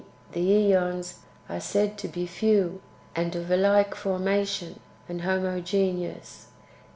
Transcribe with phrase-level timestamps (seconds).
[0.31, 0.39] the
[0.71, 1.17] ^ons)
[1.47, 2.81] are said to be few,
[3.15, 6.47] and of a like formation, and homogeneous.